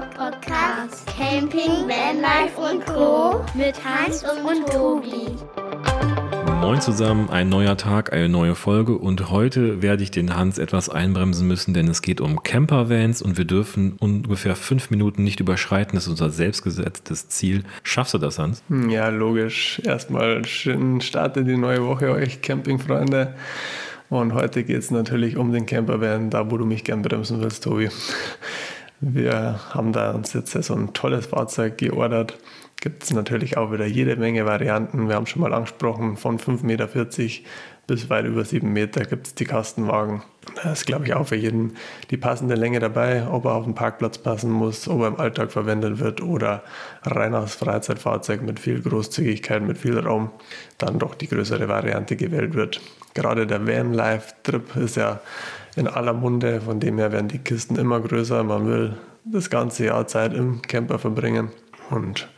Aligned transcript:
Podcast 0.00 1.06
Camping, 1.06 1.88
Vanlife 1.88 2.60
und 2.60 2.86
Co. 2.86 3.44
mit 3.54 3.74
Hans 3.84 4.22
und 4.22 4.64
Tobi. 4.68 5.34
Moin 6.60 6.80
zusammen, 6.80 7.28
ein 7.30 7.48
neuer 7.48 7.76
Tag, 7.76 8.12
eine 8.12 8.28
neue 8.28 8.54
Folge 8.54 8.96
und 8.96 9.30
heute 9.30 9.82
werde 9.82 10.04
ich 10.04 10.12
den 10.12 10.36
Hans 10.36 10.58
etwas 10.58 10.88
einbremsen 10.88 11.48
müssen, 11.48 11.74
denn 11.74 11.88
es 11.88 12.00
geht 12.00 12.20
um 12.20 12.44
Campervans 12.44 13.22
und 13.22 13.38
wir 13.38 13.44
dürfen 13.44 13.96
ungefähr 13.98 14.54
fünf 14.54 14.90
Minuten 14.90 15.24
nicht 15.24 15.40
überschreiten. 15.40 15.96
Das 15.96 16.04
ist 16.04 16.10
unser 16.10 16.30
selbstgesetztes 16.30 17.28
Ziel. 17.28 17.64
Schaffst 17.82 18.14
du 18.14 18.18
das, 18.18 18.38
Hans? 18.38 18.62
Ja, 18.88 19.08
logisch. 19.08 19.82
Erstmal 19.84 20.44
schön 20.44 21.00
startet 21.00 21.48
die 21.48 21.56
neue 21.56 21.84
Woche 21.84 22.12
euch 22.12 22.40
Campingfreunde. 22.40 23.34
Und 24.10 24.32
heute 24.32 24.64
geht 24.64 24.78
es 24.78 24.90
natürlich 24.90 25.36
um 25.36 25.52
den 25.52 25.66
Campervan, 25.66 26.30
da 26.30 26.50
wo 26.50 26.56
du 26.56 26.64
mich 26.64 26.84
gern 26.84 27.02
bremsen 27.02 27.42
willst, 27.42 27.64
Tobi. 27.64 27.90
Wir 29.00 29.60
haben 29.70 29.92
da 29.92 30.10
uns 30.10 30.32
jetzt 30.32 30.52
so 30.52 30.74
ein 30.74 30.92
tolles 30.92 31.26
Fahrzeug 31.26 31.78
geordert. 31.78 32.38
Gibt 32.80 33.04
es 33.04 33.12
natürlich 33.12 33.56
auch 33.56 33.72
wieder 33.72 33.86
jede 33.86 34.16
Menge 34.16 34.44
Varianten. 34.44 35.08
Wir 35.08 35.16
haben 35.16 35.26
schon 35.26 35.42
mal 35.42 35.52
angesprochen, 35.52 36.16
von 36.16 36.38
5,40 36.38 36.64
Meter 36.64 36.88
bis 37.88 38.10
weit 38.10 38.26
über 38.26 38.44
7 38.44 38.70
Meter 38.70 39.04
gibt 39.04 39.28
es 39.28 39.34
die 39.34 39.46
Kastenwagen. 39.46 40.22
Da 40.62 40.72
ist, 40.72 40.86
glaube 40.86 41.06
ich, 41.06 41.14
auch 41.14 41.28
für 41.28 41.36
jeden 41.36 41.76
die 42.10 42.18
passende 42.18 42.54
Länge 42.54 42.80
dabei, 42.80 43.26
ob 43.26 43.46
er 43.46 43.54
auf 43.54 43.64
den 43.64 43.74
Parkplatz 43.74 44.18
passen 44.18 44.50
muss, 44.50 44.86
ob 44.88 45.00
er 45.00 45.08
im 45.08 45.18
Alltag 45.18 45.50
verwendet 45.52 45.98
wird 45.98 46.20
oder 46.20 46.62
rein 47.02 47.34
als 47.34 47.54
Freizeitfahrzeug 47.54 48.42
mit 48.42 48.60
viel 48.60 48.82
Großzügigkeit, 48.82 49.62
mit 49.62 49.78
viel 49.78 49.98
Raum, 49.98 50.30
dann 50.76 50.98
doch 50.98 51.14
die 51.14 51.28
größere 51.28 51.68
Variante 51.68 52.14
gewählt 52.16 52.54
wird. 52.54 52.80
Gerade 53.14 53.46
der 53.46 53.66
Van-Life-Trip 53.66 54.76
ist 54.76 54.96
ja 54.96 55.20
in 55.78 55.86
aller 55.86 56.12
Munde, 56.12 56.60
von 56.60 56.80
dem 56.80 56.98
her 56.98 57.12
werden 57.12 57.28
die 57.28 57.38
Kisten 57.38 57.76
immer 57.76 58.00
größer. 58.00 58.42
Man 58.42 58.66
will 58.66 58.96
das 59.24 59.48
ganze 59.48 59.86
Jahr 59.86 60.06
Zeit 60.06 60.34
im 60.34 60.60
Camper 60.62 60.98
verbringen 60.98 61.50
und 61.90 62.28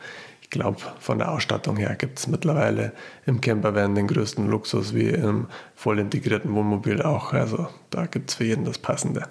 ich 0.41 0.49
glaube, 0.49 0.79
von 0.99 1.17
der 1.17 1.31
Ausstattung 1.31 1.77
her 1.77 1.95
gibt 1.95 2.19
es 2.19 2.27
mittlerweile 2.27 2.93
im 3.25 3.41
Campervan 3.41 3.95
den 3.95 4.07
größten 4.07 4.47
Luxus 4.47 4.93
wie 4.93 5.09
im 5.09 5.47
voll 5.75 5.99
integrierten 5.99 6.53
Wohnmobil 6.53 7.01
auch. 7.01 7.33
Also 7.33 7.67
da 7.89 8.05
gibt 8.05 8.29
es 8.29 8.35
für 8.35 8.43
jeden 8.43 8.65
das 8.65 8.77
Passende 8.77 9.27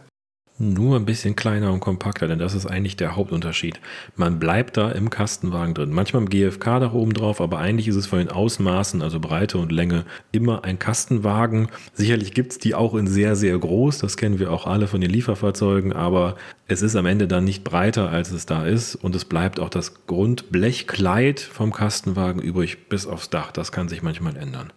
nur 0.60 0.96
ein 0.96 1.06
bisschen 1.06 1.34
kleiner 1.34 1.72
und 1.72 1.80
kompakter, 1.80 2.28
denn 2.28 2.38
das 2.38 2.54
ist 2.54 2.66
eigentlich 2.66 2.96
der 2.96 3.16
Hauptunterschied. 3.16 3.80
Man 4.14 4.38
bleibt 4.38 4.76
da 4.76 4.90
im 4.90 5.10
Kastenwagen 5.10 5.74
drin. 5.74 5.90
Manchmal 5.90 6.22
im 6.22 6.28
GFK 6.28 6.80
da 6.80 6.92
oben 6.92 7.14
drauf, 7.14 7.40
aber 7.40 7.58
eigentlich 7.58 7.88
ist 7.88 7.96
es 7.96 8.06
von 8.06 8.18
den 8.18 8.28
Ausmaßen, 8.28 9.02
also 9.02 9.18
Breite 9.18 9.58
und 9.58 9.72
Länge, 9.72 10.04
immer 10.32 10.64
ein 10.64 10.78
Kastenwagen. 10.78 11.68
Sicherlich 11.94 12.34
gibt 12.34 12.52
es 12.52 12.58
die 12.58 12.74
auch 12.74 12.94
in 12.94 13.06
sehr, 13.06 13.36
sehr 13.36 13.58
groß, 13.58 13.98
das 13.98 14.16
kennen 14.16 14.38
wir 14.38 14.52
auch 14.52 14.66
alle 14.66 14.86
von 14.86 15.00
den 15.00 15.10
Lieferfahrzeugen, 15.10 15.92
aber 15.92 16.36
es 16.68 16.82
ist 16.82 16.94
am 16.94 17.06
Ende 17.06 17.26
dann 17.26 17.44
nicht 17.44 17.64
breiter, 17.64 18.10
als 18.10 18.30
es 18.30 18.46
da 18.46 18.64
ist 18.64 18.94
und 18.94 19.14
es 19.14 19.24
bleibt 19.24 19.58
auch 19.58 19.70
das 19.70 20.06
Grundblechkleid 20.06 21.40
vom 21.40 21.72
Kastenwagen 21.72 22.40
übrig 22.42 22.88
bis 22.88 23.06
aufs 23.06 23.30
Dach. 23.30 23.50
Das 23.50 23.72
kann 23.72 23.88
sich 23.88 24.02
manchmal 24.02 24.36
ändern. 24.36 24.72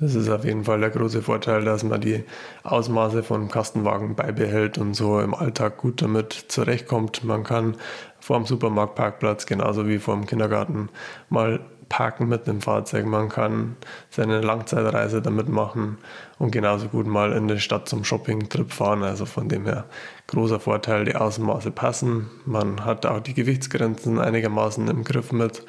Das 0.00 0.14
ist 0.14 0.28
auf 0.28 0.44
jeden 0.44 0.64
Fall 0.64 0.78
der 0.80 0.90
große 0.90 1.22
Vorteil, 1.22 1.64
dass 1.64 1.82
man 1.82 2.00
die 2.00 2.22
Ausmaße 2.62 3.24
von 3.24 3.48
Kastenwagen 3.48 4.14
beibehält 4.14 4.78
und 4.78 4.94
so 4.94 5.18
im 5.18 5.34
Alltag 5.34 5.78
gut 5.78 6.02
damit 6.02 6.32
zurechtkommt. 6.48 7.24
Man 7.24 7.42
kann 7.42 7.76
vor 8.20 8.36
dem 8.36 8.46
Supermarktparkplatz 8.46 9.46
genauso 9.46 9.88
wie 9.88 9.98
vor 9.98 10.14
dem 10.14 10.26
Kindergarten 10.26 10.88
mal 11.30 11.60
parken 11.88 12.28
mit 12.28 12.46
dem 12.46 12.60
Fahrzeug. 12.60 13.06
Man 13.06 13.28
kann 13.28 13.76
seine 14.10 14.40
Langzeitreise 14.40 15.20
damit 15.20 15.48
machen 15.48 15.98
und 16.38 16.52
genauso 16.52 16.88
gut 16.88 17.06
mal 17.06 17.32
in 17.32 17.48
die 17.48 17.58
Stadt 17.58 17.88
zum 17.88 18.04
Shopping-Trip 18.04 18.72
fahren. 18.72 19.02
Also 19.02 19.26
von 19.26 19.48
dem 19.48 19.64
her 19.64 19.86
großer 20.28 20.60
Vorteil, 20.60 21.06
die 21.06 21.16
Außenmaße 21.16 21.70
passen. 21.70 22.30
Man 22.44 22.84
hat 22.84 23.06
auch 23.06 23.20
die 23.20 23.34
Gewichtsgrenzen 23.34 24.20
einigermaßen 24.20 24.86
im 24.88 25.02
Griff 25.02 25.32
mit 25.32 25.64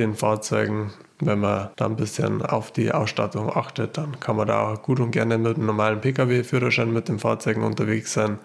den 0.00 0.14
Fahrzeugen. 0.14 0.90
Wenn 1.22 1.40
man 1.40 1.68
da 1.76 1.84
ein 1.84 1.96
bisschen 1.96 2.40
auf 2.40 2.72
die 2.72 2.92
Ausstattung 2.92 3.54
achtet, 3.54 3.98
dann 3.98 4.18
kann 4.20 4.36
man 4.36 4.48
da 4.48 4.72
auch 4.72 4.82
gut 4.82 5.00
und 5.00 5.10
gerne 5.10 5.36
mit 5.36 5.56
einem 5.56 5.66
normalen 5.66 6.00
Pkw-Führerschein 6.00 6.90
mit 6.90 7.08
den 7.08 7.18
Fahrzeugen 7.18 7.62
unterwegs 7.62 8.14
sein. 8.14 8.38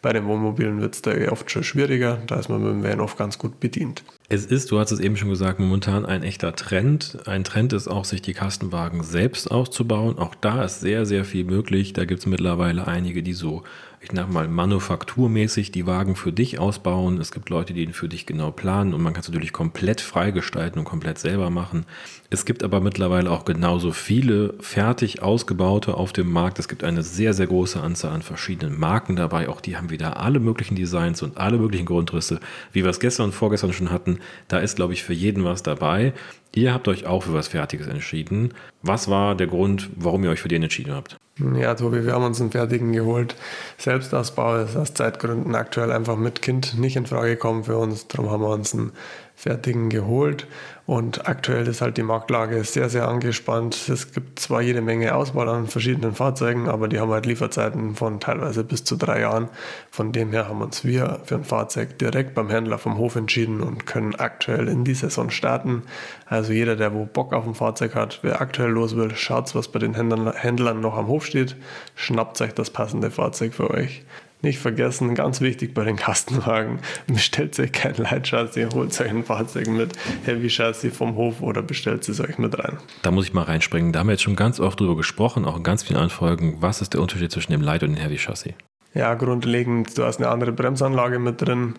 Bei 0.00 0.14
den 0.14 0.24
Wohnmobilen 0.24 0.80
wird 0.80 0.94
es 0.94 1.02
da 1.02 1.12
eh 1.12 1.28
oft 1.28 1.50
schon 1.50 1.62
schwieriger, 1.62 2.18
da 2.26 2.36
ist 2.36 2.48
man 2.48 2.62
mit 2.62 2.72
dem 2.72 2.82
Van 2.82 3.00
oft 3.00 3.18
ganz 3.18 3.36
gut 3.36 3.60
bedient. 3.60 4.02
Es 4.30 4.46
ist, 4.46 4.70
du 4.70 4.78
hast 4.78 4.92
es 4.92 5.00
eben 5.00 5.18
schon 5.18 5.28
gesagt, 5.28 5.60
momentan 5.60 6.06
ein 6.06 6.22
echter 6.22 6.56
Trend. 6.56 7.18
Ein 7.26 7.44
Trend 7.44 7.74
ist 7.74 7.86
auch, 7.86 8.06
sich 8.06 8.22
die 8.22 8.32
Kastenwagen 8.32 9.02
selbst 9.02 9.50
auszubauen. 9.50 10.16
Auch 10.16 10.34
da 10.34 10.64
ist 10.64 10.80
sehr, 10.80 11.04
sehr 11.04 11.26
viel 11.26 11.44
möglich. 11.44 11.92
Da 11.92 12.06
gibt 12.06 12.20
es 12.20 12.26
mittlerweile 12.26 12.88
einige, 12.88 13.22
die 13.22 13.34
so 13.34 13.62
ich 14.02 14.10
sag 14.12 14.32
mal, 14.32 14.48
manufakturmäßig 14.48 15.70
die 15.70 15.86
Wagen 15.86 16.16
für 16.16 16.32
dich 16.32 16.58
ausbauen. 16.58 17.20
Es 17.20 17.30
gibt 17.30 17.50
Leute, 17.50 17.72
die 17.72 17.84
ihn 17.84 17.92
für 17.92 18.08
dich 18.08 18.26
genau 18.26 18.50
planen 18.50 18.94
und 18.94 19.02
man 19.02 19.12
kann 19.12 19.20
es 19.20 19.28
natürlich 19.28 19.52
komplett 19.52 20.00
freigestalten 20.00 20.80
und 20.80 20.84
komplett 20.84 21.18
selber 21.18 21.50
machen. 21.50 21.86
Es 22.28 22.44
gibt 22.44 22.64
aber 22.64 22.80
mittlerweile 22.80 23.30
auch 23.30 23.44
genauso 23.44 23.92
viele 23.92 24.54
fertig 24.58 25.22
ausgebaute 25.22 25.94
auf 25.94 26.12
dem 26.12 26.32
Markt. 26.32 26.58
Es 26.58 26.66
gibt 26.66 26.82
eine 26.82 27.04
sehr, 27.04 27.32
sehr 27.32 27.46
große 27.46 27.80
Anzahl 27.80 28.12
an 28.12 28.22
verschiedenen 28.22 28.76
Marken 28.78 29.14
dabei. 29.14 29.48
Auch 29.48 29.60
die 29.60 29.76
haben 29.76 29.90
wieder 29.90 30.16
alle 30.16 30.40
möglichen 30.40 30.74
Designs 30.74 31.22
und 31.22 31.36
alle 31.36 31.58
möglichen 31.58 31.86
Grundrisse, 31.86 32.40
wie 32.72 32.82
wir 32.82 32.90
es 32.90 32.98
gestern 32.98 33.26
und 33.26 33.32
vorgestern 33.32 33.72
schon 33.72 33.92
hatten. 33.92 34.18
Da 34.48 34.58
ist, 34.58 34.74
glaube 34.74 34.94
ich, 34.94 35.04
für 35.04 35.14
jeden 35.14 35.44
was 35.44 35.62
dabei. 35.62 36.12
Ihr 36.54 36.74
habt 36.74 36.88
euch 36.88 37.06
auch 37.06 37.22
für 37.22 37.34
was 37.34 37.48
Fertiges 37.48 37.86
entschieden. 37.86 38.52
Was 38.82 39.08
war 39.08 39.36
der 39.36 39.46
Grund, 39.46 39.90
warum 39.96 40.24
ihr 40.24 40.30
euch 40.30 40.40
für 40.40 40.48
den 40.48 40.62
entschieden 40.62 40.92
habt? 40.92 41.16
Ja, 41.54 41.74
Tobi, 41.74 42.04
wir 42.04 42.12
haben 42.12 42.24
uns 42.24 42.40
einen 42.40 42.50
fertigen 42.50 42.92
geholt. 42.92 43.36
Selbstausbau 43.78 44.56
ist 44.56 44.76
aus 44.76 44.92
Zeitgründen 44.92 45.54
aktuell 45.54 45.90
einfach 45.90 46.16
mit 46.16 46.42
Kind 46.42 46.78
nicht 46.78 46.96
in 46.96 47.06
Frage 47.06 47.30
gekommen 47.30 47.64
für 47.64 47.78
uns. 47.78 48.06
Darum 48.08 48.30
haben 48.30 48.42
wir 48.42 48.50
uns 48.50 48.74
einen 48.74 48.92
fertigen 49.34 49.88
geholt. 49.88 50.46
Und 50.84 51.28
aktuell 51.28 51.68
ist 51.68 51.80
halt 51.80 51.96
die 51.96 52.02
Marktlage 52.02 52.64
sehr, 52.64 52.88
sehr 52.88 53.06
angespannt. 53.06 53.88
Es 53.88 54.12
gibt 54.12 54.40
zwar 54.40 54.62
jede 54.62 54.80
Menge 54.80 55.14
Auswahl 55.14 55.48
an 55.48 55.68
verschiedenen 55.68 56.12
Fahrzeugen, 56.12 56.68
aber 56.68 56.88
die 56.88 56.98
haben 56.98 57.12
halt 57.12 57.24
Lieferzeiten 57.24 57.94
von 57.94 58.18
teilweise 58.18 58.64
bis 58.64 58.82
zu 58.82 58.96
drei 58.96 59.20
Jahren. 59.20 59.48
Von 59.92 60.10
dem 60.10 60.32
her 60.32 60.48
haben 60.48 60.60
uns 60.60 60.84
wir 60.84 61.20
für 61.24 61.36
ein 61.36 61.44
Fahrzeug 61.44 61.98
direkt 61.98 62.34
beim 62.34 62.50
Händler 62.50 62.78
vom 62.78 62.98
Hof 62.98 63.14
entschieden 63.14 63.60
und 63.60 63.86
können 63.86 64.16
aktuell 64.16 64.66
in 64.66 64.82
die 64.82 64.94
Saison 64.94 65.30
starten. 65.30 65.84
Also 66.26 66.52
jeder, 66.52 66.74
der 66.74 66.92
wo 66.92 67.04
Bock 67.04 67.32
auf 67.32 67.46
ein 67.46 67.54
Fahrzeug 67.54 67.94
hat, 67.94 68.18
wer 68.22 68.40
aktuell 68.40 68.70
los 68.70 68.96
will, 68.96 69.14
schaut, 69.14 69.54
was 69.54 69.68
bei 69.68 69.78
den 69.78 69.94
Händlern 69.94 70.80
noch 70.80 70.96
am 70.96 71.06
Hof 71.06 71.26
steht, 71.26 71.56
schnappt 71.94 72.40
euch 72.40 72.54
das 72.54 72.70
passende 72.70 73.12
Fahrzeug 73.12 73.54
für 73.54 73.70
euch. 73.70 74.04
Nicht 74.42 74.58
vergessen, 74.58 75.14
ganz 75.14 75.40
wichtig 75.40 75.72
bei 75.72 75.84
den 75.84 75.94
Kastenwagen, 75.94 76.80
bestellt 77.06 77.58
euch 77.60 77.70
kein 77.70 77.94
Leitchassis, 77.94 78.74
holt 78.74 79.00
euch 79.00 79.08
ein 79.08 79.24
Fahrzeug 79.24 79.68
mit 79.68 79.92
Heavy 80.24 80.48
Chassis 80.48 80.96
vom 80.96 81.14
Hof 81.14 81.40
oder 81.42 81.62
bestellt 81.62 82.08
es 82.08 82.20
euch 82.20 82.38
mit 82.38 82.58
rein. 82.58 82.78
Da 83.02 83.12
muss 83.12 83.26
ich 83.26 83.32
mal 83.32 83.44
reinspringen. 83.44 83.92
Da 83.92 84.00
haben 84.00 84.08
wir 84.08 84.14
jetzt 84.14 84.22
schon 84.22 84.34
ganz 84.34 84.58
oft 84.58 84.80
drüber 84.80 84.96
gesprochen, 84.96 85.44
auch 85.44 85.56
in 85.56 85.62
ganz 85.62 85.84
vielen 85.84 86.00
Anfolgen. 86.00 86.56
Was 86.58 86.82
ist 86.82 86.92
der 86.92 87.00
Unterschied 87.00 87.30
zwischen 87.30 87.52
dem 87.52 87.60
Light 87.60 87.84
und 87.84 87.94
dem 87.94 88.02
Heavy 88.02 88.16
Chassis? 88.16 88.54
Ja, 88.94 89.14
grundlegend, 89.14 89.96
du 89.96 90.04
hast 90.04 90.18
eine 90.18 90.28
andere 90.28 90.50
Bremsanlage 90.50 91.20
mit 91.20 91.40
drin, 91.40 91.76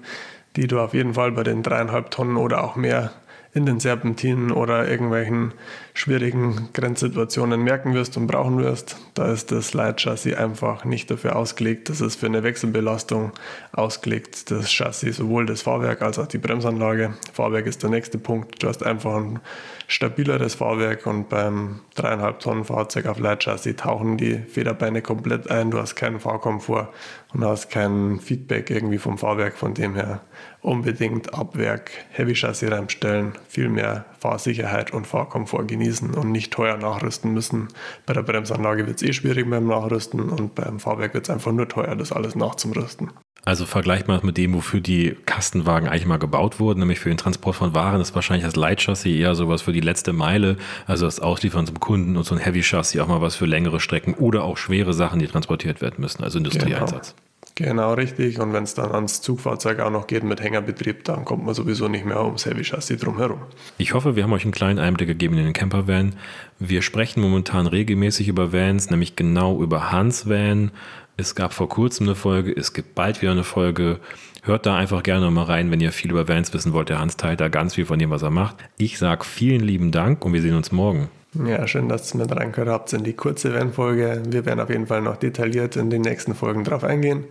die 0.56 0.68
du 0.68 0.80
auf 0.80 0.94
jeden 0.94 1.16
Fall 1.16 1.34
bei 1.34 1.44
den 1.44 1.64
dreieinhalb 1.64 2.12
Tonnen 2.12 2.38
oder 2.38 2.64
auch 2.64 2.78
mehr 2.78 3.12
in 3.56 3.68
den 3.68 3.80
Serpentinen 3.80 4.52
oder 4.52 4.90
irgendwelchen 4.90 5.54
schwierigen 5.94 6.70
Grenzsituationen 6.74 7.62
merken 7.64 7.94
wirst 7.94 8.18
und 8.18 8.26
brauchen 8.26 8.58
wirst. 8.58 8.98
Da 9.14 9.32
ist 9.32 9.52
das 9.52 9.76
Leitchassis 9.76 10.34
einfach 10.34 10.86
nicht 10.86 11.12
dafür 11.12 11.36
ausgelegt. 11.36 11.90
Das 11.90 12.02
ist 12.02 12.16
für 12.16 12.26
eine 12.26 12.42
Wechselbelastung 12.42 13.32
ausgelegt. 13.72 14.50
Das 14.50 14.72
Chassis, 14.72 15.18
sowohl 15.18 15.46
das 15.46 15.62
Fahrwerk 15.62 16.02
als 16.02 16.18
auch 16.18 16.26
die 16.26 16.40
Bremsanlage. 16.40 17.14
Fahrwerk 17.32 17.68
ist 17.68 17.84
der 17.84 17.92
nächste 17.92 18.18
Punkt. 18.18 18.64
Du 18.64 18.68
hast 18.68 18.84
einfach 18.84 19.18
ein 19.18 19.40
stabileres 19.88 20.56
Fahrwerk 20.56 21.06
und 21.06 21.30
beim 21.30 21.82
3,5 21.96 22.40
Tonnen 22.40 22.66
Fahrzeug 22.66 23.06
auf 23.06 23.20
Leitchassis 23.20 23.76
tauchen 23.76 24.18
die 24.18 24.38
Federbeine 24.38 25.04
komplett 25.04 25.52
ein. 25.52 25.70
Du 25.70 25.78
hast 25.78 25.96
keinen 25.96 26.20
Fahrkomfort 26.20 26.88
und 27.34 27.46
hast 27.46 27.70
kein 27.70 28.20
Feedback 28.20 28.72
irgendwie 28.72 28.98
vom 28.98 29.20
Fahrwerk. 29.20 29.58
Von 29.58 29.76
dem 29.76 29.94
her 29.94 30.22
unbedingt 30.64 31.34
ab 31.34 31.58
Werk 31.58 31.92
Heavy 32.12 32.34
Chassis 32.34 32.72
reinstellen, 32.72 33.34
viel 33.48 33.70
mehr 33.70 34.06
Fahrsicherheit 34.20 34.92
und 34.94 35.08
Fahrkomfort 35.08 35.66
genießen 35.68 36.14
und 36.14 36.32
nicht 36.32 36.52
teuer 36.52 36.78
nachrüsten 36.78 37.34
müssen. 37.34 37.68
Bei 38.06 38.14
der 38.14 38.24
Bremsanlage 38.24 38.88
wird 38.88 39.02
es 39.02 39.08
eh 39.08 39.14
schwierig 39.14 39.50
beim 39.50 39.68
Nachrüsten 39.68 40.30
und 40.30 40.56
beim 40.56 40.80
Fahrwerk 40.80 41.14
wird 41.14 41.26
es 41.26 41.30
einfach 41.30 41.52
nur 41.52 41.68
teuer, 41.68 41.96
das 41.96 42.12
alles 42.12 42.36
nachzurüsten. 42.36 43.12
Also 43.46 43.66
vergleichbar 43.66 44.22
mit 44.24 44.38
dem, 44.38 44.54
wofür 44.54 44.80
die 44.80 45.18
Kastenwagen 45.26 45.90
eigentlich 45.90 46.06
mal 46.06 46.18
gebaut 46.18 46.62
wurden, 46.62 46.80
nämlich 46.80 47.02
für 47.02 47.10
den 47.10 47.18
Transport 47.18 47.58
von 47.58 47.74
Waren, 47.74 48.00
ist 48.00 48.16
wahrscheinlich 48.16 48.46
das 48.46 48.56
Leitchassis 48.56 49.12
eher 49.12 49.36
sowas 49.36 49.62
für 49.62 49.74
die 49.74 49.82
letzte 49.82 50.14
Meile, 50.14 50.56
also 50.88 51.06
das 51.06 51.20
Ausliefern 51.20 51.68
zum 51.68 51.82
Kunden 51.82 52.16
und 52.16 52.24
so 52.24 52.36
ein 52.36 52.42
Heavy 52.42 52.62
Chassis 52.62 53.02
auch 53.02 53.08
mal 53.08 53.20
was 53.20 53.36
für 53.36 53.46
längere 53.46 53.82
Strecken 53.82 54.14
oder 54.14 54.44
auch 54.44 54.56
schwere 54.56 54.94
Sachen, 54.94 55.20
die 55.20 55.28
transportiert 55.28 55.82
werden 55.82 55.98
müssen, 56.00 56.24
also 56.24 56.38
Industrieeinsatz. 56.38 57.16
Genau. 57.16 57.33
Genau, 57.56 57.94
richtig. 57.94 58.40
Und 58.40 58.52
wenn 58.54 58.64
es 58.64 58.74
dann 58.74 58.92
ans 58.92 59.22
Zugfahrzeug 59.22 59.80
auch 59.80 59.92
noch 59.92 60.08
geht 60.08 60.24
mit 60.24 60.42
Hängerbetrieb, 60.42 61.04
dann 61.04 61.24
kommt 61.24 61.46
man 61.46 61.54
sowieso 61.54 61.88
nicht 61.88 62.04
mehr 62.04 62.24
ums 62.24 62.46
Heavy 62.46 62.64
Chassis 62.64 63.00
drumherum. 63.00 63.40
Ich 63.78 63.94
hoffe, 63.94 64.16
wir 64.16 64.24
haben 64.24 64.34
euch 64.34 64.44
einen 64.44 64.52
kleinen 64.52 64.80
Einblick 64.80 65.08
gegeben 65.08 65.38
in 65.38 65.46
den 65.46 65.54
Campervan. 65.54 66.16
Wir 66.58 66.82
sprechen 66.82 67.22
momentan 67.22 67.68
regelmäßig 67.68 68.28
über 68.28 68.54
Vans, 68.54 68.90
nämlich 68.90 69.16
genau 69.16 69.62
über 69.62 69.92
Hans 69.92 70.28
Van. 70.28 70.72
Es 71.16 71.36
gab 71.36 71.54
vor 71.54 71.70
kurzem 71.70 72.08
eine 72.08 72.16
Folge, 72.16 72.52
es 72.52 72.74
gibt 72.74 72.96
bald 72.96 73.22
wieder 73.22 73.34
eine 73.34 73.44
Folge. 73.44 74.00
Hört 74.42 74.66
da 74.66 74.76
einfach 74.76 75.04
gerne 75.04 75.30
mal 75.30 75.44
rein, 75.44 75.70
wenn 75.70 75.80
ihr 75.80 75.92
viel 75.92 76.10
über 76.10 76.28
Vans 76.28 76.54
wissen 76.56 76.74
wollt. 76.74 76.90
Der 76.90 77.00
Hans 77.00 77.18
teilt 77.18 77.40
da 77.40 77.50
ganz 77.50 77.76
viel 77.76 77.86
von 77.86 78.00
dem, 78.00 78.10
was 78.10 78.24
er 78.24 78.32
macht. 78.32 78.58
Ich 78.78 78.98
sage 78.98 79.24
vielen 79.24 79.62
lieben 79.62 79.92
Dank 79.92 80.26
und 80.26 80.34
wir 80.34 80.42
sehen 80.42 80.56
uns 80.56 80.72
morgen. 80.72 81.10
Ja, 81.34 81.68
schön, 81.68 81.90
dass 81.90 82.14
ihr 82.14 82.20
mit 82.20 82.36
reingehört 82.36 82.70
habt 82.70 82.94
in 82.94 83.04
die 83.04 83.14
kurze 83.14 83.56
Van-Folge. 83.56 84.22
Wir 84.28 84.46
werden 84.46 84.60
auf 84.60 84.70
jeden 84.70 84.86
Fall 84.86 85.02
noch 85.02 85.18
detailliert 85.18 85.76
in 85.76 85.90
den 85.90 86.04
nächsten 86.04 86.36
Folgen 86.36 86.64
drauf 86.64 86.84
eingehen. 86.84 87.26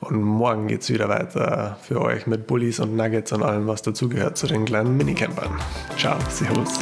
Und 0.00 0.20
morgen 0.20 0.66
geht 0.66 0.82
es 0.82 0.90
wieder 0.90 1.08
weiter 1.08 1.78
für 1.80 2.00
euch 2.00 2.26
mit 2.26 2.48
Bullies 2.48 2.80
und 2.80 2.96
Nuggets 2.96 3.32
und 3.32 3.44
allem, 3.44 3.68
was 3.68 3.82
dazugehört 3.82 4.36
zu 4.36 4.48
den 4.48 4.64
kleinen 4.64 4.96
Minicampern. 4.96 5.52
Ciao, 5.96 6.18
Servus. 6.30 6.80